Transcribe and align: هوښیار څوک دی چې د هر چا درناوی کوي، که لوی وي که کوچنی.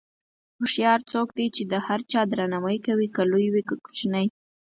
هوښیار 0.59 0.99
څوک 1.11 1.27
دی 1.37 1.47
چې 1.55 1.63
د 1.71 1.73
هر 1.87 1.99
چا 2.11 2.21
درناوی 2.31 2.77
کوي، 2.87 3.07
که 3.15 3.21
لوی 3.31 3.47
وي 3.53 3.63
که 3.69 3.75
کوچنی. 3.83 4.25